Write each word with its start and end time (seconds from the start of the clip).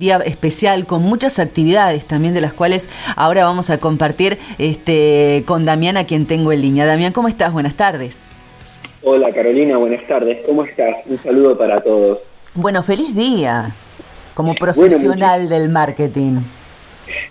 día 0.00 0.16
especial 0.24 0.86
con 0.86 1.02
muchas 1.02 1.38
actividades 1.38 2.06
también 2.06 2.32
de 2.32 2.40
las 2.40 2.54
cuales 2.54 2.88
ahora 3.16 3.44
vamos 3.44 3.68
a 3.68 3.78
compartir 3.78 4.38
este 4.56 5.44
con 5.46 5.66
Damián 5.66 5.98
a 5.98 6.04
quien 6.04 6.26
tengo 6.26 6.52
en 6.52 6.62
línea. 6.62 6.86
Damián, 6.86 7.12
¿cómo 7.12 7.28
estás? 7.28 7.52
Buenas 7.52 7.76
tardes. 7.76 8.22
Hola 9.02 9.30
Carolina, 9.34 9.76
buenas 9.76 10.04
tardes. 10.06 10.42
¿Cómo 10.46 10.64
estás? 10.64 10.96
Un 11.04 11.18
saludo 11.18 11.56
para 11.58 11.82
todos. 11.82 12.18
Bueno, 12.54 12.82
feliz 12.82 13.14
día 13.14 13.72
como 14.32 14.54
profesional 14.54 15.50
del 15.50 15.68
marketing. 15.68 16.40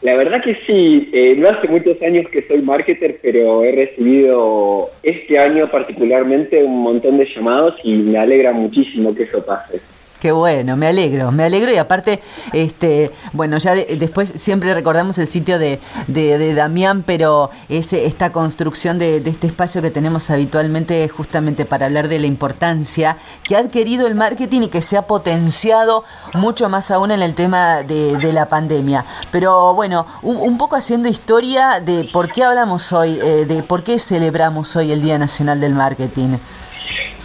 La 0.03 0.15
verdad 0.15 0.43
que 0.43 0.53
sí, 0.67 1.09
eh, 1.11 1.35
no 1.37 1.49
hace 1.49 1.67
muchos 1.67 1.99
años 2.03 2.27
que 2.31 2.45
soy 2.47 2.61
marketer, 2.61 3.17
pero 3.23 3.63
he 3.63 3.71
recibido 3.71 4.91
este 5.01 5.39
año 5.39 5.71
particularmente 5.71 6.63
un 6.63 6.83
montón 6.83 7.17
de 7.17 7.25
llamados 7.33 7.75
y 7.83 7.93
me 7.95 8.19
alegra 8.19 8.51
muchísimo 8.51 9.15
que 9.15 9.23
eso 9.23 9.43
pase. 9.43 9.81
Qué 10.19 10.33
bueno, 10.33 10.75
me 10.75 10.87
alegro, 10.87 11.31
me 11.31 11.45
alegro 11.45 11.71
y 11.71 11.77
aparte, 11.77 12.21
este, 12.51 13.09
bueno, 13.31 13.57
ya 13.57 13.73
después 13.73 14.33
siempre 14.35 14.73
recordamos 14.73 15.17
el 15.17 15.27
sitio 15.27 15.57
de, 15.57 15.79
de, 16.07 16.53
Damián, 16.53 17.03
pero 17.07 17.51
ese, 17.69 18.05
esta 18.05 18.29
construcción 18.29 18.99
de, 18.99 19.23
este 19.25 19.47
espacio 19.47 19.81
que 19.81 19.91
tenemos 19.91 20.29
habitualmente 20.29 21.07
justamente 21.07 21.63
para 21.63 21.85
hablar 21.85 22.09
de 22.09 22.19
la 22.19 22.27
importancia 22.27 23.15
que 23.45 23.55
ha 23.55 23.59
adquirido 23.59 24.07
el 24.07 24.15
marketing 24.15 24.63
y 24.63 24.67
que 24.67 24.81
se 24.81 24.97
ha 24.97 25.03
potenciado 25.03 26.03
mucho 26.33 26.67
más 26.67 26.91
aún 26.91 27.11
en 27.11 27.21
el 27.21 27.33
tema 27.33 27.83
de, 27.83 28.33
la 28.33 28.49
pandemia. 28.49 29.05
Pero 29.31 29.73
bueno, 29.73 30.05
un, 30.21 30.57
poco 30.57 30.75
haciendo 30.75 31.07
historia 31.07 31.79
de 31.79 32.09
por 32.11 32.29
qué 32.29 32.43
hablamos 32.43 32.91
hoy, 32.91 33.17
eh, 33.23 33.45
de 33.47 33.63
por 33.63 33.83
qué 33.83 33.97
celebramos 33.99 34.75
hoy 34.75 34.91
el 34.91 35.01
Día 35.01 35.17
Nacional 35.17 35.61
del 35.61 35.75
Marketing. 35.75 36.37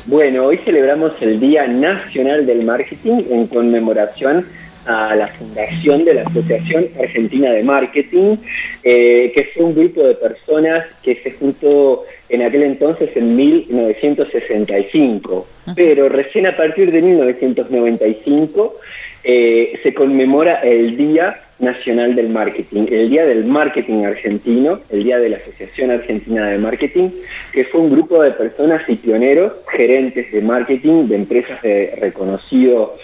Bueno, 0.06 0.44
hoy 0.44 0.58
celebramos 0.58 1.12
el 1.22 1.40
Día 1.40 1.66
Nacional 1.66 2.44
del 2.44 2.66
Marketing 2.66 3.22
en 3.30 3.46
conmemoración 3.46 4.44
a 4.84 5.16
la 5.16 5.28
fundación 5.28 6.04
de 6.04 6.12
la 6.12 6.24
Asociación 6.24 6.88
Argentina 7.00 7.50
de 7.50 7.62
Marketing, 7.62 8.36
eh, 8.82 9.32
que 9.34 9.44
fue 9.54 9.64
un 9.64 9.74
grupo 9.74 10.02
de 10.02 10.16
personas 10.16 10.84
que 11.02 11.14
se 11.16 11.32
juntó 11.32 12.04
en 12.28 12.42
aquel 12.42 12.64
entonces 12.64 13.16
en 13.16 13.34
1965. 13.34 15.46
Pero 15.74 16.10
recién 16.10 16.48
a 16.48 16.54
partir 16.54 16.92
de 16.92 17.00
1995 17.00 18.76
eh, 19.24 19.80
se 19.82 19.94
conmemora 19.94 20.60
el 20.60 20.98
Día 20.98 21.43
Nacional 21.58 22.14
del 22.14 22.28
Marketing, 22.30 22.86
el 22.90 23.10
Día 23.10 23.24
del 23.24 23.44
Marketing 23.44 24.04
Argentino, 24.04 24.80
el 24.90 25.04
Día 25.04 25.18
de 25.18 25.28
la 25.28 25.36
Asociación 25.36 25.90
Argentina 25.90 26.48
de 26.48 26.58
Marketing, 26.58 27.10
que 27.52 27.64
fue 27.64 27.80
un 27.80 27.90
grupo 27.90 28.22
de 28.22 28.32
personas 28.32 28.82
y 28.88 28.96
pioneros, 28.96 29.52
gerentes 29.70 30.32
de 30.32 30.40
marketing 30.40 31.06
de 31.06 31.14
empresas 31.16 31.62
de 31.62 31.94
reconocido 32.00 32.96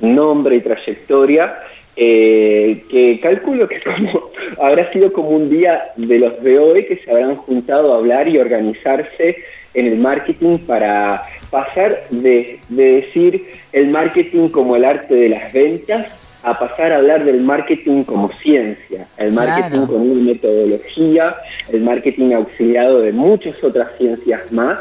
nombre 0.00 0.56
y 0.56 0.60
trayectoria, 0.60 1.54
eh, 1.94 2.82
que 2.90 3.20
calculo 3.20 3.68
que 3.68 3.80
habrá 4.60 4.90
sido 4.92 5.12
como 5.12 5.30
un 5.30 5.48
día 5.50 5.92
de 5.96 6.18
los 6.18 6.42
de 6.42 6.58
hoy 6.58 6.86
que 6.86 6.96
se 6.96 7.10
habrán 7.10 7.36
juntado 7.36 7.92
a 7.92 7.98
hablar 7.98 8.28
y 8.28 8.38
organizarse 8.38 9.36
en 9.74 9.86
el 9.86 9.98
marketing 9.98 10.58
para 10.66 11.22
pasar 11.50 12.04
de, 12.10 12.58
de 12.68 12.84
decir 12.84 13.46
el 13.72 13.88
marketing 13.88 14.48
como 14.48 14.74
el 14.74 14.84
arte 14.84 15.14
de 15.14 15.28
las 15.28 15.52
ventas 15.52 16.21
a 16.42 16.58
pasar 16.58 16.92
a 16.92 16.96
hablar 16.96 17.24
del 17.24 17.40
marketing 17.40 18.04
como 18.04 18.28
ciencia, 18.32 19.06
el 19.16 19.34
marketing 19.34 19.86
como 19.86 20.04
una 20.04 20.22
metodología, 20.22 21.34
el 21.70 21.82
marketing 21.82 22.32
auxiliado 22.32 23.00
de 23.00 23.12
muchas 23.12 23.62
otras 23.62 23.90
ciencias 23.98 24.50
más, 24.52 24.78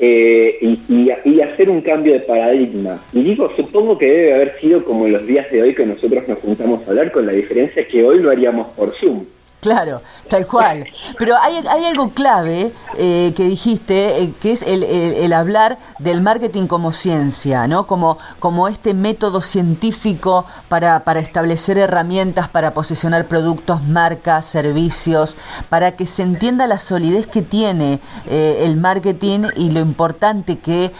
eh, 0.00 0.58
y, 0.60 1.10
y, 1.24 1.40
hacer 1.40 1.70
un 1.70 1.80
cambio 1.80 2.12
de 2.12 2.20
paradigma. 2.20 3.00
Y 3.12 3.22
digo, 3.22 3.50
supongo 3.56 3.98
que 3.98 4.06
debe 4.06 4.34
haber 4.34 4.60
sido 4.60 4.84
como 4.84 5.06
en 5.06 5.12
los 5.12 5.26
días 5.26 5.50
de 5.50 5.62
hoy 5.62 5.74
que 5.74 5.86
nosotros 5.86 6.28
nos 6.28 6.38
juntamos 6.38 6.86
a 6.86 6.90
hablar, 6.90 7.10
con 7.10 7.26
la 7.26 7.32
diferencia 7.32 7.86
que 7.86 8.04
hoy 8.04 8.20
lo 8.20 8.30
haríamos 8.30 8.68
por 8.68 8.92
Zoom. 8.92 9.24
Claro, 9.60 10.02
tal 10.28 10.46
cual. 10.46 10.86
Pero 11.18 11.36
hay, 11.36 11.56
algo 11.84 12.10
clave 12.10 12.72
eh, 12.96 13.32
que 13.36 13.44
dijiste, 13.44 14.22
eh, 14.22 14.32
que 14.40 14.52
es 14.52 14.62
el, 14.62 14.84
el, 14.84 15.32
hablar 15.32 15.78
del 15.98 16.20
marketing 16.20 16.68
como 16.68 16.92
ciencia, 16.92 17.66
¿no? 17.66 17.88
Como, 17.88 18.18
como 18.38 18.68
este 18.68 18.94
método 18.94 19.40
científico 19.40 20.44
para, 20.68 21.02
para 21.02 21.18
establecer 21.18 21.76
herramientas, 21.76 22.48
para 22.48 22.72
posicionar 22.72 23.26
productos, 23.26 23.82
marcas, 23.82 24.44
servicios, 24.44 25.36
para 25.68 25.96
que 25.96 26.06
se 26.06 26.22
entienda 26.22 26.68
la 26.68 26.78
solidez 26.78 27.26
que 27.26 27.42
tiene 27.42 28.00
eh, 28.26 28.62
el 28.64 28.76
marketing 28.76 29.48
y 29.56 29.70
lo 29.70 29.80
importante 29.80 30.58
que, 30.58 30.92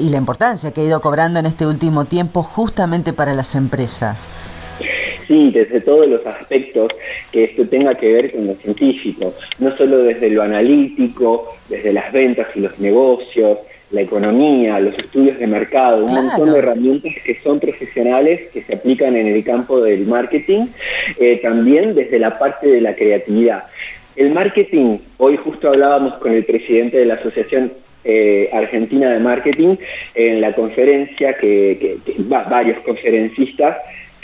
y 0.00 0.08
la 0.08 0.16
importancia 0.16 0.72
que 0.72 0.80
ha 0.80 0.84
ido 0.84 1.02
cobrando 1.02 1.38
en 1.38 1.44
este 1.44 1.66
último 1.66 2.06
tiempo 2.06 2.42
justamente 2.42 3.12
para 3.12 3.34
las 3.34 3.54
empresas 3.54 4.30
sí, 5.26 5.50
desde 5.50 5.80
todos 5.80 6.08
los 6.08 6.24
aspectos 6.26 6.90
que 7.32 7.44
esto 7.44 7.66
tenga 7.66 7.94
que 7.94 8.12
ver 8.12 8.32
con 8.32 8.46
lo 8.46 8.54
científico, 8.54 9.34
no 9.58 9.76
solo 9.76 9.98
desde 9.98 10.30
lo 10.30 10.42
analítico, 10.42 11.56
desde 11.68 11.92
las 11.92 12.12
ventas 12.12 12.48
y 12.54 12.60
los 12.60 12.78
negocios, 12.78 13.58
la 13.90 14.00
economía, 14.00 14.80
los 14.80 14.98
estudios 14.98 15.38
de 15.38 15.46
mercado, 15.46 16.04
un 16.04 16.12
montón 16.12 16.52
de 16.52 16.58
herramientas 16.58 17.12
que 17.24 17.36
son 17.36 17.60
profesionales 17.60 18.48
que 18.52 18.62
se 18.62 18.74
aplican 18.74 19.16
en 19.16 19.28
el 19.28 19.44
campo 19.44 19.80
del 19.80 20.06
marketing, 20.06 20.66
eh, 21.18 21.38
también 21.42 21.94
desde 21.94 22.18
la 22.18 22.38
parte 22.38 22.68
de 22.68 22.80
la 22.80 22.94
creatividad. 22.94 23.64
El 24.16 24.32
marketing, 24.32 24.98
hoy 25.18 25.36
justo 25.36 25.68
hablábamos 25.68 26.14
con 26.14 26.32
el 26.32 26.44
presidente 26.44 26.96
de 26.96 27.06
la 27.06 27.14
Asociación 27.14 27.72
eh, 28.02 28.48
Argentina 28.52 29.10
de 29.10 29.18
Marketing 29.18 29.76
en 30.14 30.40
la 30.40 30.52
conferencia 30.54 31.34
que, 31.34 31.98
que 32.04 32.14
varios 32.22 32.78
conferencistas 32.80 33.76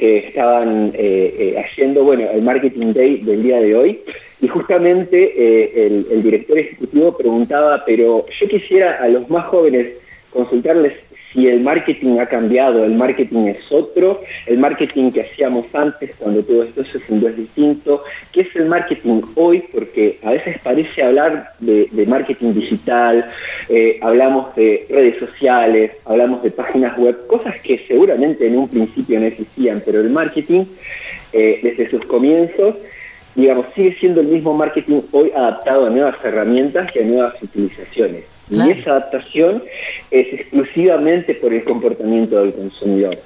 que 0.03 0.17
estaban 0.19 0.91
eh, 0.95 1.33
eh, 1.39 1.65
haciendo, 1.65 2.03
bueno, 2.03 2.29
el 2.29 2.43
Marketing 2.43 2.93
Day 2.93 3.21
del 3.21 3.41
día 3.41 3.61
de 3.61 3.77
hoy, 3.77 4.01
y 4.41 4.49
justamente 4.49 5.17
eh, 5.17 5.87
el, 5.87 6.07
el, 6.11 6.23
director 6.25 6.59
ejecutivo 6.59 7.17
preguntaba, 7.17 7.85
pero 7.87 8.27
yo 8.27 8.49
quisiera 8.49 8.95
a 9.01 9.07
los 9.07 9.31
más 9.31 9.47
jóvenes 9.47 9.93
consultarles 10.31 10.95
si 11.33 11.47
el 11.47 11.63
marketing 11.63 12.19
ha 12.19 12.27
cambiado, 12.27 12.85
el 12.85 12.95
marketing 12.95 13.47
es 13.47 13.73
otro, 13.73 14.21
el 14.47 14.59
marketing 14.59 15.11
que 15.11 15.23
hacíamos 15.23 15.75
antes 15.75 16.15
cuando 16.17 16.43
todo 16.43 16.65
esto 16.65 16.85
se 16.85 16.99
fundó 16.99 17.29
es 17.29 17.37
distinto, 17.37 18.03
¿qué 18.33 18.43
es 18.43 18.57
el 18.57 18.67
marketing 18.67 19.23
hoy? 19.35 19.65
Porque 19.73 20.19
a 20.23 20.33
veces 20.33 20.59
parece 20.63 21.03
hablar 21.03 21.53
de, 21.61 21.89
marketing 22.07 22.53
digital, 22.53 23.31
eh, 23.69 23.99
hablamos 24.03 24.55
de 24.57 24.87
redes 24.91 25.19
sociales, 25.19 25.93
hablamos 26.05 26.43
de 26.43 26.51
páginas 26.51 26.99
web, 26.99 27.27
cosas 27.27 27.57
que 27.61 27.79
seguramente 27.89 28.47
en 28.47 28.59
un 28.59 28.69
principio 28.69 29.19
no 29.19 29.27
existían, 29.27 29.83
pero 29.85 30.01
el 30.01 30.11
marketing 30.11 30.65
eh, 31.33 31.61
desde 31.63 31.89
sus 31.89 32.05
comienzos 32.05 32.77
digamos, 33.35 33.67
sigue 33.75 33.97
siendo 33.99 34.21
el 34.21 34.27
mismo 34.27 34.53
marketing 34.53 35.01
hoy 35.11 35.31
adaptado 35.35 35.87
a 35.87 35.91
nuevas 35.91 36.23
herramientas 36.23 36.95
y 36.95 36.99
a 36.99 37.03
nuevas 37.03 37.43
utilizaciones. 37.43 38.27
Y 38.53 38.71
esa 38.71 38.91
adaptación 38.91 39.63
es 40.11 40.33
exclusivamente 40.33 41.35
por 41.35 41.53
el 41.53 41.65
comportamiento 41.65 42.41
del 42.43 42.53
consumidor. 42.53 43.17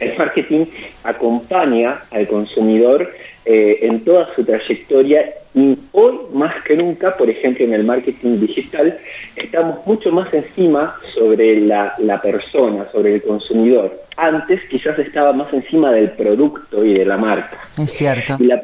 El 0.00 0.18
marketing 0.18 0.66
acompaña 1.04 2.02
al 2.10 2.26
consumidor 2.26 3.10
eh, 3.44 3.78
en 3.82 4.04
toda 4.04 4.34
su 4.34 4.44
trayectoria 4.44 5.32
y 5.54 5.78
hoy 5.92 6.18
más 6.32 6.62
que 6.64 6.76
nunca, 6.76 7.16
por 7.16 7.30
ejemplo 7.30 7.64
en 7.64 7.74
el 7.74 7.84
marketing 7.84 8.40
digital, 8.40 8.98
estamos 9.36 9.86
mucho 9.86 10.10
más 10.10 10.32
encima 10.34 10.96
sobre 11.14 11.60
la, 11.60 11.94
la 11.98 12.20
persona, 12.20 12.84
sobre 12.86 13.14
el 13.14 13.22
consumidor. 13.22 14.02
Antes 14.16 14.60
quizás 14.68 14.98
estaba 14.98 15.32
más 15.32 15.52
encima 15.52 15.92
del 15.92 16.10
producto 16.10 16.84
y 16.84 16.94
de 16.94 17.04
la 17.04 17.16
marca. 17.16 17.58
Es 17.80 17.92
cierto. 17.92 18.36
Y 18.40 18.44
la, 18.44 18.62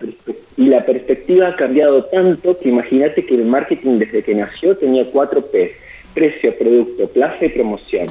y 0.56 0.66
la 0.66 0.84
perspectiva 0.84 1.48
ha 1.48 1.56
cambiado 1.56 2.04
tanto 2.06 2.59
que 2.59 2.69
imagínate 2.69 3.25
que 3.25 3.34
el 3.34 3.44
marketing 3.44 3.98
desde 3.98 4.22
que 4.22 4.34
nació 4.34 4.77
tenía 4.77 5.04
cuatro 5.12 5.47
P 5.47 5.72
precio, 6.15 6.56
producto, 6.56 7.09
plaza 7.09 7.44
y 7.44 7.48
promoción. 7.48 8.06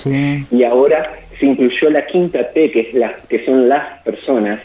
Y 0.52 0.64
ahora 0.64 1.20
se 1.40 1.46
incluyó 1.46 1.90
la 1.90 2.06
quinta 2.06 2.52
P, 2.54 2.72
que, 2.72 2.82
es 2.82 2.94
la, 2.94 3.16
que 3.30 3.46
son 3.46 3.70
las 3.70 4.02
personas. 4.04 4.60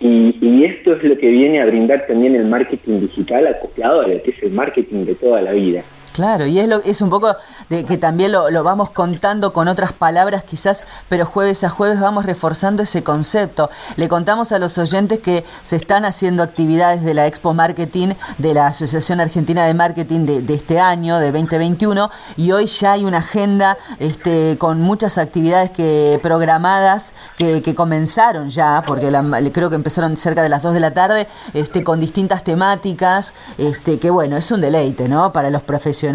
Y, 0.00 0.36
y, 0.40 0.64
esto 0.64 0.94
es 0.94 1.02
lo 1.02 1.18
que 1.18 1.28
viene 1.28 1.60
a 1.60 1.66
brindar 1.66 2.06
también 2.06 2.34
el 2.34 2.46
marketing 2.46 3.00
digital 3.00 3.46
acoplado 3.46 4.00
a 4.02 4.08
lo 4.08 4.22
que 4.22 4.30
es 4.30 4.42
el 4.42 4.50
marketing 4.50 5.04
de 5.04 5.14
toda 5.14 5.42
la 5.42 5.52
vida. 5.52 5.82
Claro, 6.16 6.46
y 6.46 6.58
es, 6.58 6.66
lo, 6.66 6.78
es 6.82 7.02
un 7.02 7.10
poco 7.10 7.36
de 7.68 7.84
que 7.84 7.98
también 7.98 8.32
lo, 8.32 8.48
lo, 8.48 8.64
vamos 8.64 8.88
contando 8.88 9.52
con 9.52 9.68
otras 9.68 9.92
palabras 9.92 10.44
quizás, 10.44 10.82
pero 11.10 11.26
jueves 11.26 11.62
a 11.62 11.68
jueves 11.68 12.00
vamos 12.00 12.24
reforzando 12.24 12.84
ese 12.84 13.04
concepto. 13.04 13.68
Le 13.96 14.08
contamos 14.08 14.50
a 14.50 14.58
los 14.58 14.78
oyentes 14.78 15.18
que 15.18 15.44
se 15.62 15.76
están 15.76 16.06
haciendo 16.06 16.42
actividades 16.42 17.02
de 17.04 17.12
la 17.12 17.26
Expo 17.26 17.52
Marketing, 17.52 18.14
de 18.38 18.54
la 18.54 18.68
Asociación 18.68 19.20
Argentina 19.20 19.66
de 19.66 19.74
Marketing 19.74 20.20
de, 20.24 20.54
este 20.54 20.80
año, 20.80 21.18
de 21.18 21.30
2021, 21.32 22.10
y 22.38 22.50
hoy 22.50 22.64
ya 22.64 22.92
hay 22.92 23.04
una 23.04 23.18
agenda 23.18 23.76
este, 23.98 24.56
con 24.58 24.80
muchas 24.80 25.18
actividades 25.18 25.70
que 25.70 26.18
programadas 26.22 27.12
que, 27.36 27.60
que 27.60 27.74
comenzaron 27.74 28.48
ya, 28.48 28.82
porque 28.86 29.12
creo 29.52 29.68
que 29.68 29.76
empezaron 29.76 30.16
cerca 30.16 30.42
de 30.42 30.48
las 30.48 30.62
2 30.62 30.72
de 30.72 30.80
la 30.80 30.94
tarde, 30.94 31.28
este, 31.52 31.84
con 31.84 32.00
distintas 32.00 32.42
temáticas, 32.42 33.34
este, 33.58 33.98
que 33.98 34.08
bueno, 34.08 34.38
es 34.38 34.50
un 34.50 34.62
deleite, 34.62 35.10
¿no? 35.10 35.30
Para 35.30 35.50
los 35.50 35.60
profesionales 35.60 36.05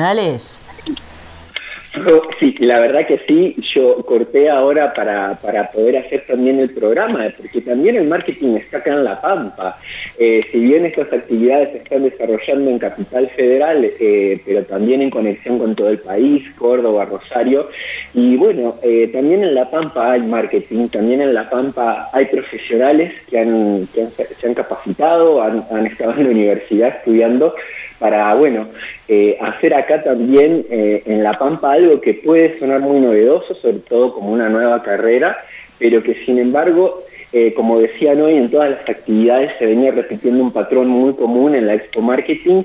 Sí, 2.40 2.56
la 2.60 2.80
verdad 2.80 3.06
que 3.06 3.20
sí, 3.28 3.54
yo 3.76 3.98
corté 4.06 4.50
ahora 4.50 4.94
para, 4.94 5.36
para 5.36 5.68
poder 5.70 5.98
hacer 5.98 6.26
también 6.26 6.58
el 6.60 6.70
programa, 6.70 7.26
porque 7.38 7.60
también 7.60 7.98
el 7.98 8.08
marketing 8.08 8.56
está 8.56 8.78
acá 8.78 8.94
en 8.94 9.04
La 9.04 9.20
Pampa. 9.20 9.78
Eh, 10.18 10.42
si 10.52 10.60
bien 10.60 10.86
estas 10.86 11.12
actividades 11.12 11.72
se 11.72 11.78
están 11.80 12.04
desarrollando 12.04 12.72
en 12.72 12.80
Capital 12.80 13.30
Federal, 13.36 13.92
eh, 14.00 14.42
pero 14.46 14.64
también 14.64 15.02
en 15.02 15.10
conexión 15.10 15.60
con 15.60 15.76
todo 15.76 15.90
el 15.90 16.00
país, 16.00 16.44
Córdoba, 16.58 17.06
Rosario, 17.06 17.70
y 18.14 18.38
bueno, 18.38 18.76
eh, 18.82 19.10
también 19.12 19.44
en 19.44 19.54
La 19.54 19.70
Pampa 19.70 20.14
hay 20.14 20.22
marketing, 20.22 20.88
también 20.88 21.22
en 21.22 21.34
La 21.34 21.50
Pampa 21.50 22.10
hay 22.14 22.26
profesionales 22.26 23.14
que, 23.30 23.38
han, 23.38 23.88
que 23.94 24.08
se 24.08 24.48
han 24.48 24.54
capacitado, 24.54 25.44
han, 25.44 25.66
han 25.70 25.86
estado 25.88 26.14
en 26.14 26.24
la 26.24 26.30
universidad 26.30 26.88
estudiando 27.00 27.54
para, 28.02 28.34
bueno, 28.34 28.68
eh, 29.08 29.38
hacer 29.40 29.76
acá 29.76 30.04
también 30.04 30.66
eh, 30.72 31.04
en 31.06 31.24
La 31.24 31.38
Pampa 31.38 31.74
algo 31.74 32.02
que 32.02 32.16
puede 32.16 32.58
sonar 32.58 32.80
muy 32.80 33.00
novedoso, 33.00 33.54
sobre 33.54 33.78
todo 33.78 34.16
como 34.16 34.32
una 34.32 34.50
nueva 34.50 34.82
carrera, 34.82 35.38
pero 35.78 36.02
que 36.02 36.16
sin 36.26 36.40
embargo, 36.40 36.98
eh, 37.32 37.54
como 37.54 37.80
decían 37.80 38.20
hoy, 38.20 38.38
en 38.38 38.50
todas 38.50 38.72
las 38.72 38.90
actividades 38.90 39.52
se 39.60 39.68
venía 39.68 39.92
repitiendo 39.92 40.42
un 40.42 40.52
patrón 40.52 40.88
muy 40.88 41.14
común 41.14 41.54
en 41.54 41.68
la 41.68 41.76
Expo 41.76 42.02
Marketing. 42.02 42.64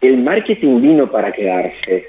El 0.00 0.18
marketing 0.18 0.80
vino 0.80 1.10
para 1.10 1.32
quedarse. 1.32 2.06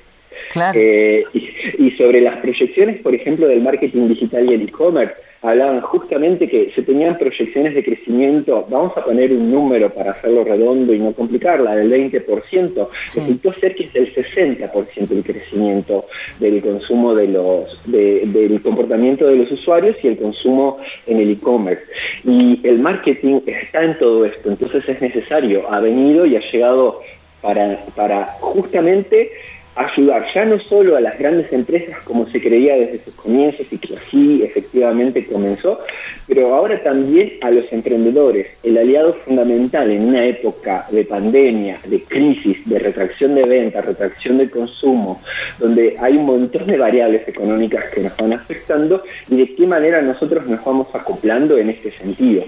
Claro. 0.51 0.80
y, 0.80 1.50
y 1.80 1.92
sobre 1.98 2.21
las 2.21 2.38
proyecciones, 2.38 3.01
por 3.01 3.16
ejemplo, 3.16 3.48
del 3.48 3.62
marketing 3.62 4.10
digital 4.10 4.50
y 4.50 4.54
el 4.54 4.62
e-commerce, 4.62 5.16
hablaban 5.41 5.81
justamente 5.81 6.50
que 6.50 6.71
se 6.75 6.81
tenían 6.81 7.18
proyecciones 7.18 7.74
de 7.74 7.83
crecimiento, 7.83 8.68
vamos 8.69 8.95
a 8.97 9.03
poner 9.03 9.31
un 9.31 9.50
número 9.51 9.89
para 9.89 10.12
hacerlo 10.12 10.44
redondo 10.44 10.94
y 10.94 11.00
no 11.00 11.13
complicarla, 11.13 11.75
del 11.75 11.91
20%, 11.91 12.88
resultó 13.03 13.53
ser 13.53 13.75
que 13.75 13.86
es 13.86 13.94
del 13.94 14.13
60% 14.13 15.12
el 15.12 15.24
crecimiento 15.24 16.06
del 16.39 16.62
consumo 16.62 17.15
de 17.15 17.27
los, 17.27 17.81
del 17.86 18.62
comportamiento 18.62 19.27
de 19.27 19.38
los 19.38 19.51
usuarios 19.51 19.95
y 20.03 20.07
el 20.07 20.18
consumo 20.18 20.77
en 21.07 21.19
el 21.19 21.31
e-commerce. 21.31 21.83
Y 22.25 22.59
el 22.68 22.80
marketing 22.80 23.42
está 23.45 23.83
en 23.83 23.97
todo 23.97 24.25
esto, 24.25 24.50
entonces 24.50 24.88
es 24.89 25.01
necesario, 25.01 25.71
ha 25.71 25.80
venido 25.80 26.25
y 26.25 26.35
ha 26.35 26.42
llegado 26.42 27.01
para, 27.42 27.80
para 27.95 28.25
justamente 28.39 29.31
ayudar 29.80 30.26
ya 30.34 30.44
no 30.44 30.60
solo 30.60 30.98
a 30.98 31.02
las 31.02 31.18
grandes 31.18 31.52
empresas 31.54 31.98
como 32.04 32.28
se 32.28 32.42
creía 32.42 32.76
desde 32.76 33.00
sus 33.00 33.16
comienzos 33.16 33.72
y 33.72 33.78
que 33.78 33.96
así 33.96 34.44
efectivamente 34.44 35.26
comenzó, 35.26 35.80
pero 36.28 36.54
ahora 36.54 36.81
también 36.84 37.34
a 37.42 37.50
los 37.50 37.72
emprendedores, 37.72 38.58
el 38.64 38.78
aliado 38.78 39.14
fundamental 39.26 39.90
en 39.90 40.10
una 40.10 40.26
época 40.26 40.86
de 40.92 41.06
pandemia, 41.06 41.80
de 41.86 42.04
crisis, 42.04 42.68
de 42.68 42.80
retracción 42.80 43.36
de 43.36 43.44
ventas, 43.44 43.86
retracción 43.86 44.38
de 44.38 44.50
consumo, 44.50 45.22
donde 45.60 45.96
hay 46.00 46.18
un 46.18 46.26
montón 46.26 46.68
de 46.68 46.78
variables 46.78 47.26
económicas 47.28 47.86
que 47.94 48.02
nos 48.02 48.18
van 48.18 48.34
afectando 48.34 49.02
y 49.30 49.38
de 49.38 49.56
qué 49.56 49.66
manera 49.66 50.02
nosotros 50.02 50.46
nos 50.46 50.64
vamos 50.64 50.88
acoplando 50.94 51.58
en 51.58 51.70
este 51.70 51.92
sentido. 51.92 52.44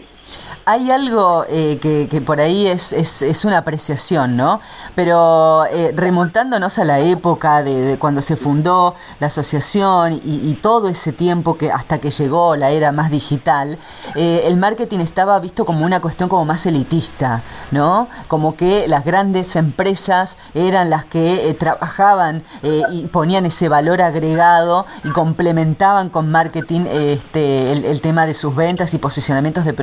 Hay 0.65 0.91
algo 0.91 1.43
eh, 1.49 1.79
que, 1.81 2.21
por 2.21 2.39
ahí 2.39 2.67
es, 2.67 3.43
una 3.45 3.59
apreciación, 3.59 4.37
¿no? 4.37 4.59
Pero 4.95 5.65
eh, 5.65 5.91
remontándonos 5.95 6.77
a 6.77 6.85
la 6.85 6.99
época 6.99 7.63
de, 7.63 7.97
cuando 7.97 8.21
se 8.21 8.35
fundó 8.35 8.95
la 9.19 9.27
asociación 9.27 10.21
y, 10.23 10.51
todo 10.61 10.89
ese 10.89 11.11
tiempo 11.11 11.57
que 11.57 11.71
hasta 11.71 11.97
que 11.99 12.11
llegó 12.11 12.55
la 12.55 12.69
era 12.69 12.91
más 12.91 13.09
digital, 13.09 13.79
eh, 14.15 14.43
el 14.45 14.57
marketing 14.57 14.99
estaba 14.99 15.39
visto 15.39 15.65
como 15.65 15.83
una 15.83 15.99
cuestión 15.99 16.29
como 16.29 16.45
más 16.45 16.65
elitista, 16.67 17.41
¿no? 17.71 18.07
Como 18.27 18.55
que 18.55 18.87
las 18.87 19.03
grandes 19.03 19.55
empresas 19.55 20.37
eran 20.53 20.91
las 20.91 21.05
que 21.05 21.55
trabajaban 21.59 22.43
y 22.91 23.07
ponían 23.07 23.45
ese 23.47 23.69
valor 23.69 24.01
agregado 24.01 24.85
y 25.03 25.09
complementaban 25.09 26.09
con 26.09 26.29
marketing 26.29 26.85
este, 26.91 27.71
el, 27.71 28.01
tema 28.01 28.25
de 28.25 28.33
sus 28.33 28.55
ventas 28.55 28.93
y 28.93 28.97
posicionamientos 28.97 29.65
de 29.65 29.73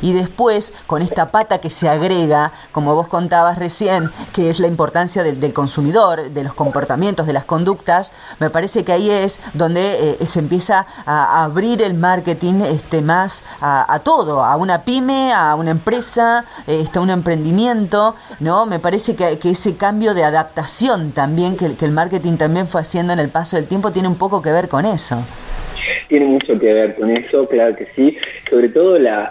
y 0.00 0.12
después 0.12 0.72
con 0.86 1.02
esta 1.02 1.30
pata 1.30 1.58
que 1.58 1.70
se 1.70 1.88
agrega, 1.88 2.52
como 2.72 2.94
vos 2.94 3.08
contabas 3.08 3.58
recién, 3.58 4.10
que 4.32 4.50
es 4.50 4.60
la 4.60 4.66
importancia 4.66 5.22
del, 5.22 5.52
consumidor, 5.52 6.30
de 6.30 6.44
los 6.44 6.54
comportamientos, 6.54 7.26
de 7.26 7.32
las 7.32 7.44
conductas, 7.44 8.12
me 8.38 8.50
parece 8.50 8.84
que 8.84 8.92
ahí 8.92 9.10
es 9.10 9.40
donde 9.54 10.16
eh, 10.20 10.26
se 10.26 10.38
empieza 10.38 10.86
a, 11.06 11.44
abrir 11.44 11.82
el 11.82 11.94
marketing 11.94 12.62
este, 12.62 13.02
más 13.02 13.42
a, 13.60 14.00
todo, 14.04 14.44
a 14.44 14.56
una 14.56 14.82
pyme, 14.82 15.32
a 15.32 15.54
una 15.54 15.70
empresa, 15.70 16.44
este, 16.66 16.98
a 16.98 17.02
un 17.02 17.10
emprendimiento, 17.10 18.14
¿no? 18.38 18.66
Me 18.66 18.78
parece 18.78 19.16
que, 19.16 19.38
ese 19.50 19.74
cambio 19.74 20.14
de 20.14 20.22
adaptación 20.22 21.10
también 21.10 21.56
que 21.56 21.84
el 21.84 21.90
marketing 21.90 22.36
también 22.36 22.68
fue 22.68 22.80
haciendo 22.80 23.12
en 23.12 23.18
el 23.18 23.28
paso 23.28 23.56
del 23.56 23.66
tiempo 23.66 23.90
tiene 23.90 24.06
un 24.06 24.14
poco 24.14 24.40
que 24.42 24.52
ver 24.52 24.68
con 24.68 24.86
eso 24.86 25.24
tiene 26.08 26.26
mucho 26.26 26.58
que 26.58 26.72
ver 26.72 26.94
con 26.94 27.10
eso, 27.10 27.48
claro 27.48 27.76
que 27.76 27.86
sí. 27.96 28.16
Sobre 28.48 28.68
todo 28.68 28.98
la, 28.98 29.30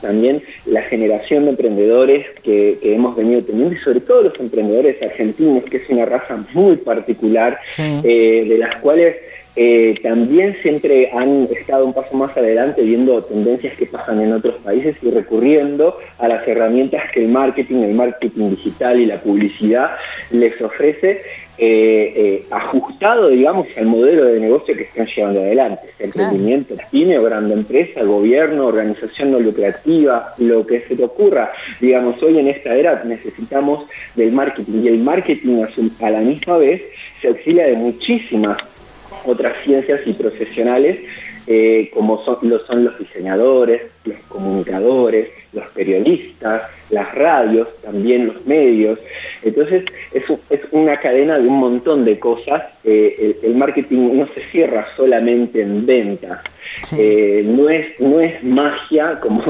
también 0.00 0.42
la 0.66 0.82
generación 0.82 1.44
de 1.44 1.50
emprendedores 1.50 2.26
que, 2.42 2.78
hemos 2.82 3.16
venido 3.16 3.42
teniendo 3.42 3.74
y 3.74 3.78
sobre 3.78 4.00
todo 4.00 4.22
los 4.22 4.40
emprendedores 4.40 5.00
argentinos, 5.02 5.64
que 5.64 5.78
es 5.78 5.88
una 5.88 6.06
raza 6.06 6.44
muy 6.52 6.76
particular, 6.76 7.58
eh, 7.78 8.44
de 8.48 8.58
las 8.58 8.76
cuales 8.76 9.16
eh, 9.56 9.98
también 10.02 10.56
siempre 10.62 11.10
han 11.12 11.48
estado 11.50 11.84
un 11.84 11.92
paso 11.92 12.16
más 12.16 12.36
adelante 12.36 12.82
viendo 12.82 13.20
tendencias 13.22 13.76
que 13.76 13.86
pasan 13.86 14.20
en 14.20 14.32
otros 14.32 14.49
países 14.60 14.96
y 15.02 15.10
recurriendo 15.10 15.96
a 16.18 16.28
las 16.28 16.46
herramientas 16.46 17.10
que 17.12 17.24
el 17.24 17.28
marketing, 17.28 17.82
el 17.82 17.94
marketing 17.94 18.50
digital 18.50 19.00
y 19.00 19.06
la 19.06 19.20
publicidad 19.20 19.96
les 20.30 20.60
ofrece 20.60 21.22
eh, 21.62 22.12
eh, 22.16 22.44
ajustado, 22.50 23.28
digamos, 23.28 23.66
al 23.76 23.84
modelo 23.84 24.24
de 24.24 24.40
negocio 24.40 24.74
que 24.74 24.84
están 24.84 25.06
llevando 25.06 25.40
adelante. 25.40 25.90
Emprendimiento, 25.98 26.74
pyme 26.90 27.18
o 27.18 27.22
grande 27.24 27.52
empresa, 27.52 28.02
gobierno, 28.02 28.66
organización 28.66 29.32
no 29.32 29.40
lucrativa, 29.40 30.32
lo 30.38 30.66
que 30.66 30.80
se 30.80 30.96
te 30.96 31.04
ocurra. 31.04 31.52
Digamos, 31.78 32.22
hoy 32.22 32.38
en 32.38 32.48
esta 32.48 32.74
era 32.74 33.04
necesitamos 33.04 33.86
del 34.16 34.32
marketing 34.32 34.84
y 34.84 34.88
el 34.88 34.98
marketing 35.00 35.64
a 36.00 36.10
la 36.10 36.20
misma 36.20 36.56
vez 36.56 36.82
se 37.20 37.28
auxilia 37.28 37.66
de 37.66 37.76
muchísimas 37.76 38.56
otras 39.26 39.54
ciencias 39.64 40.00
y 40.06 40.14
profesionales 40.14 40.98
eh, 41.46 41.90
como 41.92 42.24
son, 42.24 42.36
lo 42.42 42.64
son 42.66 42.84
los 42.84 42.98
diseñadores, 42.98 43.82
los 44.04 44.18
comunicadores, 44.20 45.28
los 45.52 45.66
periodistas, 45.68 46.62
las 46.90 47.14
radios, 47.14 47.68
también 47.82 48.28
los 48.28 48.46
medios. 48.46 48.98
Entonces 49.42 49.84
es, 50.12 50.24
es 50.48 50.60
una 50.70 50.98
cadena 50.98 51.38
de 51.38 51.46
un 51.46 51.58
montón 51.58 52.04
de 52.04 52.18
cosas. 52.18 52.62
Eh, 52.84 53.36
el, 53.42 53.54
marketing 53.54 54.16
no 54.16 54.26
se 54.34 54.42
cierra 54.50 54.86
solamente 54.96 55.60
en 55.60 55.84
ventas. 55.84 56.40
Eh, 56.96 57.42
no 57.46 57.68
es 57.68 58.00
no 58.00 58.20
es 58.20 58.42
magia 58.44 59.14
como 59.20 59.42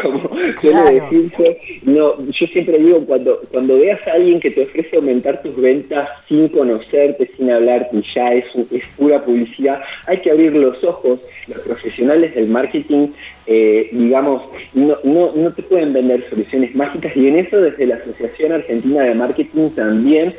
como 0.00 0.30
suele 0.60 1.00
decirse 1.00 1.58
no 1.82 2.14
yo 2.20 2.46
siempre 2.48 2.78
digo 2.78 3.04
cuando 3.06 3.40
cuando 3.50 3.78
veas 3.78 4.06
a 4.06 4.12
alguien 4.12 4.38
que 4.38 4.50
te 4.50 4.62
ofrece 4.62 4.96
aumentar 4.96 5.42
tus 5.42 5.56
ventas 5.56 6.08
sin 6.28 6.48
conocerte 6.48 7.30
sin 7.34 7.50
hablarte 7.50 8.02
ya 8.14 8.34
es 8.34 8.44
es 8.70 8.86
pura 8.96 9.24
publicidad 9.24 9.80
hay 10.06 10.20
que 10.20 10.30
abrir 10.30 10.52
los 10.52 10.84
ojos 10.84 11.20
los 11.48 11.60
profesionales 11.60 12.34
del 12.34 12.48
marketing 12.48 13.08
eh, 13.46 13.88
digamos, 13.92 14.42
no, 14.74 14.98
no, 15.04 15.32
no 15.34 15.52
te 15.52 15.62
pueden 15.62 15.92
vender 15.92 16.28
soluciones 16.28 16.74
mágicas 16.74 17.16
y 17.16 17.28
en 17.28 17.36
eso 17.36 17.60
desde 17.60 17.86
la 17.86 17.96
Asociación 17.96 18.52
Argentina 18.52 19.02
de 19.02 19.14
Marketing 19.14 19.70
también 19.70 20.34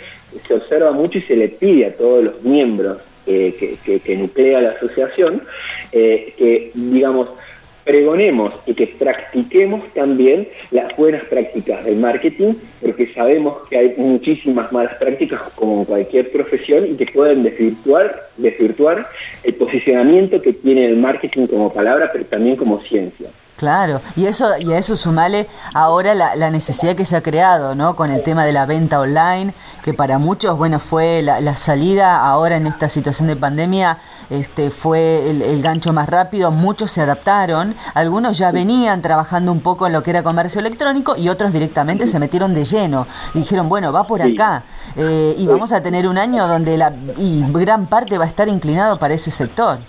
se 0.45 0.53
observa 0.53 0.91
mucho 0.91 1.17
y 1.17 1.21
se 1.21 1.35
le 1.35 1.49
pide 1.49 1.87
a 1.87 1.93
todos 1.93 2.25
los 2.25 2.43
miembros 2.43 2.99
que, 3.27 3.99
que, 4.03 4.15
nuclea 4.15 4.61
la 4.61 4.69
asociación 4.71 5.41
eh, 5.91 6.33
que, 6.37 6.71
digamos, 6.73 7.29
pregonemos 7.87 8.53
y 8.65 8.73
que 8.75 8.85
practiquemos 8.85 9.81
también 9.93 10.45
las 10.71 10.95
buenas 10.97 11.25
prácticas 11.25 11.85
del 11.85 11.95
marketing, 11.95 12.55
porque 12.81 13.05
sabemos 13.13 13.65
que 13.69 13.77
hay 13.77 13.93
muchísimas 13.95 14.71
malas 14.73 14.95
prácticas 14.95 15.41
como 15.55 15.85
cualquier 15.85 16.29
profesión 16.29 16.85
y 16.85 16.97
que 16.97 17.05
pueden 17.05 17.43
desvirtuar, 17.43 18.27
desvirtuar 18.35 19.07
el 19.43 19.55
posicionamiento 19.55 20.41
que 20.41 20.51
tiene 20.51 20.85
el 20.85 20.97
marketing 20.97 21.47
como 21.47 21.71
palabra, 21.71 22.09
pero 22.11 22.25
también 22.25 22.57
como 22.57 22.79
ciencia. 22.81 23.29
Claro, 23.57 24.01
y 24.15 24.27
eso 24.27 24.55
y 24.59 24.71
a 24.71 24.77
eso 24.77 24.95
sumale 24.95 25.47
ahora 25.73 26.13
la, 26.13 26.35
la, 26.35 26.51
necesidad 26.51 26.95
que 26.95 27.05
se 27.05 27.15
ha 27.15 27.23
creado, 27.23 27.73
¿no? 27.73 27.95
Con 27.95 28.11
el 28.11 28.21
tema 28.21 28.45
de 28.45 28.51
la 28.51 28.67
venta 28.67 28.99
online, 28.99 29.51
que 29.83 29.95
para 29.95 30.19
muchos, 30.19 30.55
bueno, 30.55 30.79
fue 30.79 31.23
la, 31.23 31.55
salida 31.55 32.23
ahora 32.23 32.57
en 32.57 32.67
esta 32.67 32.87
situación 32.87 33.27
de 33.27 33.35
pandemia, 33.35 33.97
este, 34.29 34.69
fue 34.69 35.29
el, 35.29 35.61
gancho 35.61 35.93
más 35.93 36.09
rápido. 36.09 36.51
Muchos 36.51 36.91
se 36.91 37.01
adaptaron, 37.01 37.75
algunos 37.93 38.37
ya 38.37 38.51
venían 38.51 39.01
trabajando 39.01 39.51
un 39.51 39.61
poco 39.61 39.87
en 39.87 39.93
lo 39.93 40.03
que 40.03 40.11
era 40.11 40.23
comercio 40.23 40.59
electrónico 40.59 41.15
y 41.15 41.29
otros 41.29 41.53
directamente 41.53 42.07
se 42.07 42.19
metieron 42.19 42.53
de 42.53 42.63
lleno 42.63 43.07
y 43.33 43.39
dijeron, 43.39 43.69
bueno, 43.69 43.91
va 43.91 44.05
por 44.05 44.21
acá 44.21 44.63
eh, 44.95 45.35
y 45.37 45.47
vamos 45.47 45.71
a 45.71 45.81
tener 45.81 46.07
un 46.07 46.17
año 46.17 46.47
donde 46.47 46.77
la 46.77 46.93
y 47.17 47.43
gran 47.51 47.87
parte 47.87 48.17
va 48.17 48.25
a 48.25 48.27
estar 48.27 48.47
inclinado 48.47 48.99
para 48.99 49.13
ese 49.13 49.31
sector. 49.31 49.79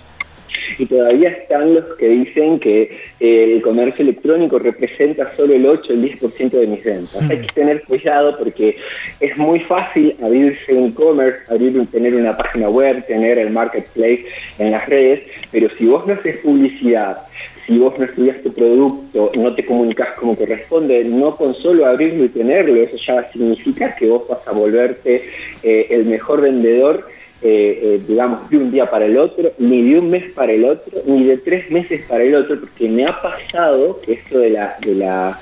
Y 0.77 0.85
todavía 0.85 1.29
están 1.29 1.73
los 1.73 1.89
que 1.95 2.07
dicen 2.07 2.59
que 2.59 2.99
eh, 3.19 3.53
el 3.55 3.61
comercio 3.61 4.03
electrónico 4.03 4.59
representa 4.59 5.31
solo 5.35 5.53
el 5.53 5.65
8 5.65 5.93
el 5.93 6.03
10% 6.03 6.49
de 6.49 6.67
mis 6.67 6.83
ventas. 6.83 7.21
Hay 7.29 7.39
que 7.39 7.47
tener 7.53 7.83
cuidado 7.83 8.37
porque 8.37 8.75
es 9.19 9.37
muy 9.37 9.61
fácil 9.61 10.15
abrirse 10.21 10.73
un 10.73 10.89
e-commerce, 10.89 11.39
abrir 11.49 11.79
tener 11.87 12.15
una 12.15 12.35
página 12.35 12.69
web, 12.69 13.05
tener 13.05 13.37
el 13.37 13.51
marketplace 13.51 14.25
en 14.57 14.71
las 14.71 14.87
redes, 14.87 15.23
pero 15.51 15.69
si 15.77 15.85
vos 15.85 16.05
no 16.05 16.13
haces 16.13 16.37
publicidad, 16.37 17.17
si 17.65 17.77
vos 17.77 17.97
no 17.97 18.05
estudias 18.05 18.41
tu 18.41 18.51
producto, 18.51 19.31
no 19.35 19.53
te 19.53 19.65
comunicas 19.65 20.17
como 20.17 20.35
corresponde, 20.35 21.03
no 21.03 21.35
con 21.35 21.53
solo 21.55 21.85
abrirlo 21.85 22.25
y 22.25 22.29
tenerlo, 22.29 22.81
eso 22.81 22.97
ya 22.97 23.15
va 23.15 23.21
a 23.21 23.31
significar 23.31 23.95
que 23.95 24.07
vos 24.07 24.27
vas 24.27 24.47
a 24.47 24.51
volverte 24.51 25.23
eh, 25.63 25.87
el 25.89 26.05
mejor 26.05 26.41
vendedor 26.41 27.05
eh, 27.41 27.79
eh, 27.81 28.01
digamos, 28.07 28.49
de 28.49 28.57
un 28.57 28.71
día 28.71 28.85
para 28.85 29.05
el 29.05 29.17
otro, 29.17 29.51
ni 29.57 29.81
de 29.89 29.99
un 29.99 30.09
mes 30.09 30.25
para 30.33 30.51
el 30.51 30.65
otro, 30.65 31.01
ni 31.05 31.23
de 31.23 31.37
tres 31.37 31.71
meses 31.71 32.05
para 32.07 32.23
el 32.23 32.35
otro, 32.35 32.59
porque 32.59 32.89
me 32.89 33.05
ha 33.05 33.19
pasado 33.19 33.99
que 34.01 34.13
esto 34.13 34.39
de 34.39 34.49
la, 34.49 34.75
de 34.81 34.95
la 34.95 35.39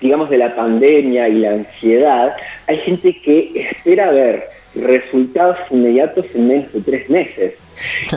digamos, 0.00 0.30
de 0.30 0.38
la 0.38 0.54
pandemia 0.56 1.28
y 1.28 1.40
la 1.40 1.52
ansiedad, 1.52 2.34
hay 2.66 2.78
gente 2.78 3.16
que 3.22 3.52
espera 3.54 4.10
ver 4.12 4.44
resultados 4.74 5.58
inmediatos 5.70 6.26
en 6.34 6.48
menos 6.48 6.72
de 6.72 6.80
tres 6.80 7.10
meses. 7.10 7.54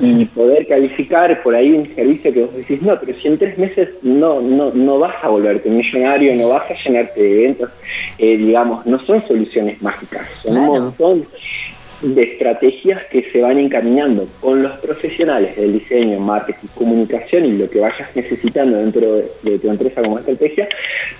Y 0.01 0.25
poder 0.25 0.67
calificar 0.67 1.41
por 1.41 1.55
ahí 1.55 1.71
un 1.71 1.93
servicio 1.95 2.31
que 2.31 2.41
vos 2.41 2.55
decís, 2.55 2.81
no, 2.81 2.99
pero 2.99 3.17
si 3.19 3.27
en 3.27 3.37
tres 3.37 3.57
meses 3.57 3.89
no, 4.03 4.39
no, 4.39 4.71
no 4.71 4.99
vas 4.99 5.15
a 5.23 5.29
volverte 5.29 5.69
millonario, 5.69 6.35
no 6.35 6.49
vas 6.49 6.69
a 6.69 6.75
llenarte 6.75 7.21
de 7.21 7.43
eventos, 7.43 7.69
eh, 8.19 8.37
digamos, 8.37 8.85
no 8.85 8.99
son 8.99 9.25
soluciones 9.27 9.81
mágicas, 9.81 10.27
son 10.43 10.57
un 10.57 10.67
montón 10.67 11.25
de 12.01 12.23
estrategias 12.23 13.03
que 13.05 13.23
se 13.23 13.41
van 13.41 13.57
encaminando 13.57 14.25
con 14.39 14.61
los 14.61 14.75
profesionales 14.77 15.55
del 15.55 15.73
diseño, 15.73 16.19
marketing, 16.19 16.67
comunicación 16.75 17.45
y 17.45 17.57
lo 17.57 17.69
que 17.69 17.79
vayas 17.79 18.15
necesitando 18.15 18.77
dentro 18.77 19.15
de, 19.15 19.59
tu 19.59 19.69
empresa 19.69 20.01
como 20.01 20.19
estrategia, 20.19 20.67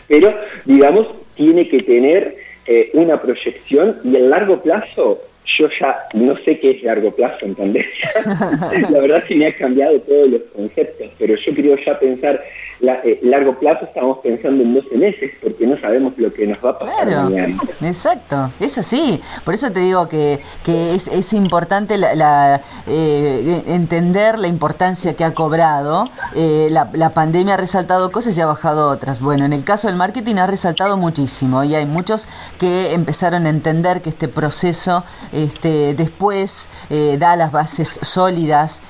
pero 0.07 0.33
digamos, 0.65 1.07
tiene 1.35 1.67
que 1.67 1.81
tener 1.83 2.35
eh, 2.65 2.91
una 2.93 3.21
proyección 3.21 3.97
y 4.03 4.15
el 4.15 4.29
largo 4.29 4.61
plazo 4.61 5.21
yo 5.57 5.67
ya 5.79 5.95
no 6.13 6.37
sé 6.43 6.59
qué 6.59 6.71
es 6.71 6.83
largo 6.83 7.11
plazo 7.11 7.45
en 7.45 7.55
pandemia. 7.55 7.89
la 8.91 8.99
verdad 8.99 9.23
sí 9.27 9.35
me 9.35 9.47
ha 9.47 9.55
cambiado 9.55 9.99
todos 10.01 10.29
los 10.29 10.41
conceptos, 10.55 11.09
pero 11.17 11.35
yo 11.35 11.53
creo 11.53 11.77
ya 11.85 11.99
pensar 11.99 12.41
la, 12.79 12.95
eh, 13.03 13.19
largo 13.23 13.57
plazo, 13.57 13.85
estamos 13.85 14.19
pensando 14.19 14.61
en 14.63 14.73
12 14.73 14.97
meses, 14.97 15.31
porque 15.41 15.65
no 15.65 15.79
sabemos 15.79 16.13
lo 16.17 16.31
que 16.31 16.45
nos 16.45 16.57
va 16.63 16.71
a 16.71 16.77
pasar. 16.77 17.07
Claro, 17.07 17.35
exacto, 17.81 18.51
es 18.59 18.77
así. 18.77 19.21
Por 19.43 19.53
eso 19.53 19.71
te 19.71 19.79
digo 19.79 20.07
que, 20.07 20.39
que 20.63 20.93
es, 20.93 21.07
es 21.07 21.33
importante 21.33 21.97
la, 21.97 22.61
eh, 22.87 23.63
entender 23.67 24.37
la 24.37 24.47
importancia 24.47 25.15
que 25.15 25.23
ha 25.23 25.33
cobrado. 25.33 26.09
Eh, 26.35 26.67
la, 26.71 26.89
la 26.93 27.11
pandemia 27.11 27.55
ha 27.55 27.57
resaltado 27.57 28.11
cosas 28.11 28.37
y 28.37 28.41
ha 28.41 28.45
bajado 28.45 28.89
otras. 28.89 29.21
Bueno, 29.21 29.45
en 29.45 29.53
el 29.53 29.63
caso 29.63 29.87
del 29.87 29.95
marketing 29.95 30.35
ha 30.35 30.47
resaltado 30.47 30.97
muchísimo 30.97 31.63
y 31.63 31.73
hay 31.73 31.85
muchos 31.85 32.27
que 32.59 32.93
empezaron 32.93 33.45
a 33.45 33.49
entender 33.49 34.01
que 34.01 34.09
este 34.09 34.27
proceso 34.27 35.03
este, 35.31 35.95
después 35.95 36.69
da 37.17 37.35
las 37.35 37.51
bases 37.51 37.99
sólidas 38.01 38.81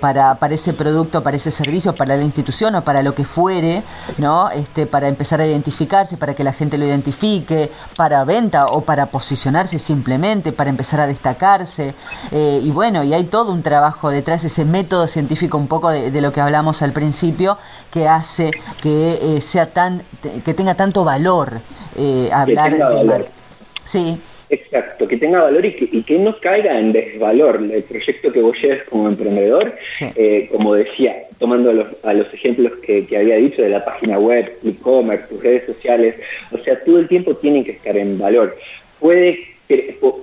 para, 0.00 0.36
para 0.36 0.54
ese 0.54 0.72
producto, 0.72 1.22
para 1.22 1.36
ese 1.36 1.50
servicio, 1.50 1.94
para 1.94 2.16
la 2.16 2.22
institución 2.22 2.74
o 2.74 2.84
para 2.84 3.02
lo 3.02 3.14
que 3.14 3.24
fuere, 3.36 3.82
¿no? 4.16 4.48
Este, 4.50 4.86
para 4.86 5.08
empezar 5.08 5.42
a 5.42 5.46
identificarse, 5.46 6.16
para 6.16 6.32
que 6.34 6.42
la 6.42 6.54
gente 6.54 6.78
lo 6.78 6.86
identifique, 6.86 7.70
para 7.94 8.24
venta 8.24 8.68
o 8.68 8.80
para 8.80 9.10
posicionarse 9.10 9.78
simplemente, 9.78 10.52
para 10.52 10.70
empezar 10.70 11.00
a 11.00 11.06
destacarse. 11.06 11.94
Eh, 12.32 12.62
y 12.64 12.70
bueno, 12.70 13.04
y 13.04 13.12
hay 13.12 13.24
todo 13.24 13.52
un 13.52 13.62
trabajo 13.62 14.08
detrás, 14.08 14.42
ese 14.44 14.64
método 14.64 15.06
científico 15.06 15.58
un 15.58 15.68
poco 15.68 15.90
de, 15.90 16.18
lo 16.22 16.32
que 16.32 16.40
hablamos 16.40 16.80
al 16.80 16.92
principio, 16.92 17.58
que 17.90 18.08
hace 18.08 18.52
que 18.80 19.18
eh, 19.20 19.40
sea 19.42 19.66
tan, 19.66 20.02
que 20.42 20.54
tenga 20.54 20.74
tanto 20.74 21.04
valor 21.04 21.60
eh, 21.98 22.30
hablar 22.32 22.72
de 22.72 23.26
Sí. 23.84 24.18
Exacto, 24.48 24.95
que 25.06 25.16
tenga 25.16 25.42
valor 25.42 25.64
y 25.64 25.72
que, 25.72 25.88
y 25.90 26.02
que 26.02 26.18
no 26.18 26.36
caiga 26.36 26.78
en 26.78 26.92
desvalor 26.92 27.62
el 27.72 27.82
proyecto 27.82 28.30
que 28.30 28.40
vos 28.40 28.56
lleves 28.60 28.84
como 28.84 29.08
emprendedor. 29.08 29.72
como 30.50 30.74
decía, 30.74 31.26
tomando 31.38 31.70
a 32.02 32.14
los, 32.14 32.32
ejemplos 32.32 32.72
que, 32.82 33.06
había 33.16 33.36
dicho 33.36 33.62
de 33.62 33.68
la 33.68 33.84
página 33.84 34.18
web, 34.18 34.50
e-commerce, 34.64 35.26
tus 35.28 35.42
redes 35.42 35.66
sociales, 35.66 36.14
o 36.50 36.58
sea, 36.58 36.78
todo 36.80 36.98
el 36.98 37.08
tiempo 37.08 37.34
tienen 37.34 37.64
que 37.64 37.72
estar 37.72 37.96
en 37.96 38.18
valor. 38.18 38.56
Puede, 38.98 39.46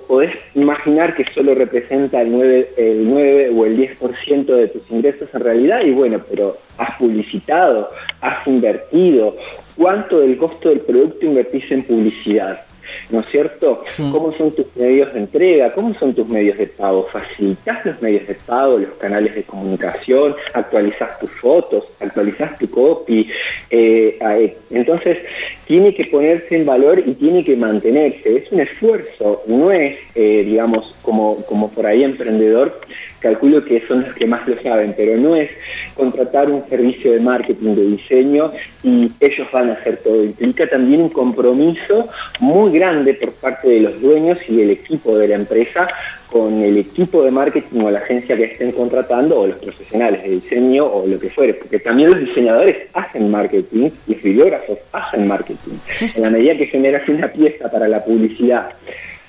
podés 0.08 0.34
imaginar 0.54 1.14
que 1.14 1.24
solo 1.30 1.54
representa 1.54 2.20
el 2.20 2.32
9, 2.32 2.68
el 2.76 3.08
9 3.08 3.52
o 3.54 3.66
el 3.66 3.76
10% 3.78 4.44
de 4.46 4.68
tus 4.68 4.90
ingresos 4.90 5.28
en 5.32 5.40
realidad, 5.40 5.82
y 5.84 5.90
bueno, 5.90 6.20
pero 6.28 6.56
has 6.78 6.96
publicitado, 6.98 7.88
has 8.20 8.46
invertido, 8.46 9.36
¿cuánto 9.76 10.20
del 10.20 10.36
costo 10.36 10.70
del 10.70 10.80
producto 10.80 11.26
invertís 11.26 11.70
en 11.70 11.82
publicidad? 11.82 12.64
¿No 13.10 13.20
es 13.20 13.26
cierto? 13.30 13.84
¿Cómo 14.10 14.32
son 14.36 14.52
tus 14.52 14.66
medios 14.76 15.12
de 15.12 15.20
entrega? 15.20 15.72
¿Cómo 15.72 15.94
son 15.94 16.14
tus 16.14 16.28
medios 16.28 16.58
de 16.58 16.66
pago? 16.66 17.06
¿Facilitas 17.12 17.84
los 17.84 18.02
medios 18.02 18.26
de 18.26 18.34
pago, 18.34 18.78
los 18.78 18.94
canales 18.94 19.34
de 19.34 19.42
comunicación? 19.42 20.34
¿Actualizas 20.52 21.18
tus 21.18 21.30
fotos? 21.30 21.84
¿Actualizas 22.00 22.58
tu 22.58 22.70
copy? 22.70 23.30
Eh, 23.70 24.18
eh, 24.20 24.56
entonces, 24.70 25.18
tiene 25.66 25.94
que 25.94 26.04
ponerse 26.06 26.56
en 26.56 26.66
valor 26.66 27.02
y 27.04 27.14
tiene 27.14 27.44
que 27.44 27.56
mantenerse. 27.56 28.36
Es 28.36 28.52
un 28.52 28.60
esfuerzo, 28.60 29.42
no 29.46 29.72
es, 29.72 29.96
eh, 30.14 30.42
digamos, 30.44 30.96
como, 31.02 31.44
como 31.46 31.70
por 31.70 31.86
ahí 31.86 32.04
emprendedor, 32.04 32.80
calculo 33.24 33.64
que 33.64 33.80
son 33.86 34.02
los 34.02 34.14
que 34.14 34.26
más 34.26 34.46
lo 34.46 34.60
saben, 34.60 34.92
pero 34.94 35.16
no 35.16 35.34
es 35.34 35.50
contratar 35.94 36.50
un 36.50 36.68
servicio 36.68 37.12
de 37.12 37.20
marketing, 37.20 37.74
de 37.74 37.86
diseño 37.86 38.50
y 38.82 39.10
ellos 39.18 39.48
van 39.50 39.70
a 39.70 39.72
hacer 39.72 39.96
todo. 39.98 40.22
Implica 40.24 40.68
también 40.68 41.00
un 41.00 41.08
compromiso 41.08 42.06
muy 42.40 42.72
grande 42.72 42.83
por 43.20 43.32
parte 43.34 43.68
de 43.68 43.80
los 43.80 44.00
dueños 44.00 44.38
y 44.48 44.56
del 44.56 44.70
equipo 44.70 45.16
de 45.16 45.28
la 45.28 45.36
empresa 45.36 45.88
con 46.30 46.60
el 46.60 46.76
equipo 46.76 47.22
de 47.22 47.30
marketing 47.30 47.80
o 47.80 47.90
la 47.90 48.00
agencia 48.00 48.36
que 48.36 48.44
estén 48.44 48.72
contratando 48.72 49.40
o 49.40 49.46
los 49.46 49.62
profesionales 49.62 50.22
de 50.22 50.30
diseño 50.30 50.84
o 50.84 51.06
lo 51.06 51.18
que 51.18 51.30
fuere, 51.30 51.54
porque 51.54 51.78
también 51.78 52.10
los 52.10 52.20
diseñadores 52.20 52.88
hacen 52.92 53.30
marketing, 53.30 53.90
los 54.06 54.22
videógrafos 54.22 54.78
hacen 54.92 55.26
marketing. 55.26 55.74
En 56.16 56.22
la 56.22 56.30
medida 56.30 56.56
que 56.56 56.66
generas 56.66 57.08
una 57.08 57.28
pieza 57.28 57.70
para 57.70 57.88
la 57.88 58.04
publicidad 58.04 58.70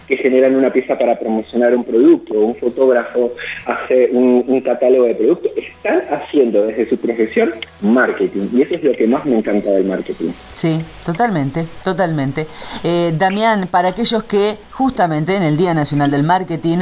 que 0.07 0.17
generan 0.17 0.55
una 0.55 0.71
pieza 0.71 0.97
para 0.97 1.17
promocionar 1.17 1.75
un 1.75 1.83
producto, 1.83 2.33
un 2.33 2.55
fotógrafo 2.55 3.33
hace 3.65 4.09
un, 4.11 4.45
catálogo 4.65 5.05
de 5.05 5.15
productos, 5.15 5.51
están 5.55 6.01
haciendo 6.09 6.65
desde 6.65 6.89
su 6.89 6.97
profesión 6.97 7.51
marketing 7.81 8.47
y 8.53 8.61
eso 8.63 8.75
es 8.75 8.83
lo 8.83 8.93
que 8.93 9.05
más 9.05 9.25
me 9.25 9.37
encanta 9.37 9.69
del 9.71 9.85
marketing. 9.85 10.31
Sí, 10.53 10.79
totalmente, 11.05 11.65
totalmente. 11.83 12.47
Eh, 12.83 13.13
Damián, 13.15 13.67
para 13.69 13.89
aquellos 13.89 14.23
que 14.23 14.55
justamente 14.71 15.35
en 15.35 15.43
el 15.43 15.57
Día 15.57 15.73
Nacional 15.73 16.09
del 16.09 16.23
Marketing 16.23 16.79